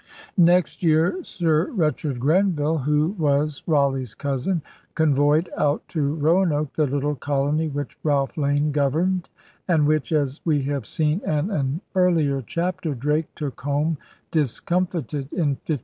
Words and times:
'Next 0.55 0.81
year 0.81 1.23
Sir 1.23 1.69
Richard 1.73 2.19
Grenville, 2.19 2.79
who 2.79 3.09
was 3.19 3.61
THE 3.67 3.71
VISION 3.71 3.75
OF 3.75 3.93
THE 3.93 3.99
WEST 3.99 4.15
211 4.15 4.15
Raleigh's 4.15 4.15
cousin, 4.15 4.61
convoyed 4.95 5.49
out 5.55 5.87
to 5.89 6.15
Roanoke 6.15 6.73
the 6.73 6.87
little 6.87 7.13
colony 7.15 7.67
which 7.67 7.99
Ralph 8.01 8.35
Lane 8.35 8.71
governed 8.71 9.29
and 9.67 9.85
which, 9.85 10.11
as 10.11 10.41
we 10.43 10.63
have 10.63 10.87
seen 10.87 11.21
in 11.23 11.51
an 11.51 11.81
earlier 11.93 12.41
chapter, 12.41 12.95
Drake 12.95 13.27
took 13.35 13.61
home 13.61 13.99
discomfited 14.31 15.31
in 15.33 15.49
1586. 15.61 15.79